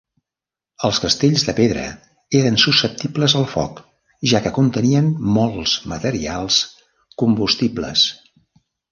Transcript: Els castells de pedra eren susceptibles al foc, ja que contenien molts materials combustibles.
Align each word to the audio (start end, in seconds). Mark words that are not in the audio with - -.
Els 0.87 0.99
castells 1.01 1.41
de 1.47 1.53
pedra 1.57 1.81
eren 2.39 2.55
susceptibles 2.63 3.35
al 3.39 3.45
foc, 3.51 3.81
ja 4.31 4.41
que 4.45 4.53
contenien 4.55 5.11
molts 5.35 5.75
materials 5.93 6.57
combustibles. 7.25 8.07